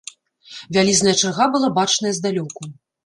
[0.77, 2.61] Вялізная чарга была бачная здалёку.